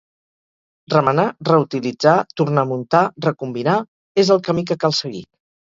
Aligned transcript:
Remenar, 0.93 1.25
reutilitzar, 1.49 2.15
tornar 2.43 2.65
a 2.67 2.69
muntar, 2.73 3.03
recombinar: 3.29 3.79
és 4.25 4.35
el 4.39 4.45
camí 4.51 4.69
que 4.73 4.83
cal 4.87 5.01
seguir. 5.05 5.27